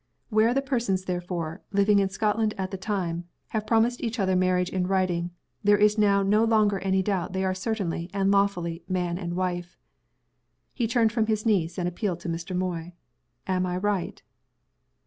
Where 0.29 0.55
the 0.55 0.63
persons 0.63 1.05
therefore 1.05 1.61
living 1.71 1.99
in 1.99 2.09
Scotland 2.09 2.55
at 2.57 2.71
the 2.71 2.75
time 2.75 3.25
have 3.49 3.67
promised 3.67 4.01
each 4.01 4.17
other 4.19 4.35
marriage 4.35 4.71
in 4.71 4.87
writing, 4.87 5.29
there 5.63 5.77
is 5.77 5.95
now 5.99 6.23
no 6.23 6.43
longer 6.43 6.79
any 6.79 7.03
doubt 7.03 7.33
they 7.33 7.43
are 7.45 7.53
certainly, 7.53 8.09
and 8.11 8.31
lawfully, 8.31 8.83
Man 8.89 9.19
and 9.19 9.35
Wife." 9.35 9.77
He 10.73 10.87
turned 10.87 11.11
from 11.11 11.27
his 11.27 11.45
niece, 11.45 11.77
and 11.77 11.87
appealed 11.87 12.19
to 12.21 12.29
Mr. 12.29 12.55
Moy. 12.55 12.93
"Am 13.45 13.63
I 13.67 13.77
right?" 13.77 14.23